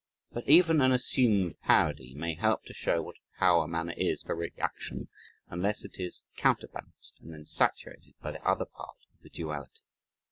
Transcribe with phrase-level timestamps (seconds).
[0.31, 4.35] But even an assumed parody may help to show what a power manner is for
[4.35, 5.09] reaction
[5.47, 9.83] unless it is counterbalanced and then saturated by the other part of the duality.